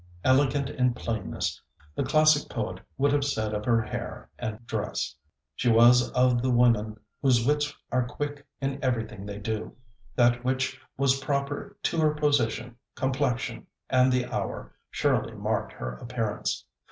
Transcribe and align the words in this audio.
Elegant 0.23 0.67
in 0.67 0.95
plainness, 0.95 1.61
the 1.93 2.01
classic 2.03 2.49
poet 2.49 2.79
would 2.97 3.11
have 3.11 3.23
said 3.23 3.53
of 3.53 3.65
her 3.65 3.83
hair 3.83 4.31
and 4.39 4.65
dress. 4.65 5.15
She 5.55 5.69
was 5.69 6.09
of 6.13 6.41
the 6.41 6.49
women 6.49 6.99
whose 7.21 7.45
wits 7.45 7.71
are 7.91 8.07
quick 8.07 8.47
in 8.59 8.83
everything 8.83 9.27
they 9.27 9.37
do. 9.37 9.75
That 10.15 10.43
which 10.43 10.81
was 10.97 11.19
proper 11.19 11.77
to 11.83 11.97
her 11.99 12.15
position, 12.15 12.77
complexion, 12.95 13.67
and 13.91 14.11
the 14.11 14.25
hour, 14.25 14.73
surely 14.89 15.33
marked 15.35 15.71
her 15.73 15.91
appearance. 15.99 16.65